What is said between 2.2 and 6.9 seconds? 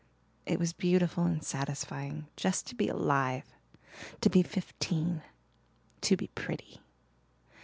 just to be alive to be fifteen to be pretty.